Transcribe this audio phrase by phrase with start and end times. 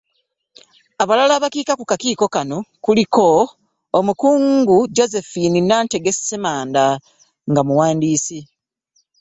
[1.01, 3.27] Abalala abakiika ku kakiiko kano kuliko;
[3.97, 6.85] Omukungu Josephine Nantege Ssemanda
[7.49, 8.39] nga muwandiisi